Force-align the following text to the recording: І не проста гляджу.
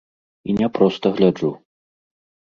І 0.53 0.55
не 0.59 0.69
проста 0.77 1.05
гляджу. 1.21 1.53